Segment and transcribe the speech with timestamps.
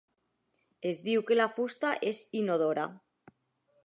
[0.91, 2.87] Es diu que la fusta és inodora.